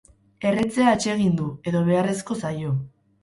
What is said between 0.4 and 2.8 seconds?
Erretzea atsegin du edo beharrezko zaio.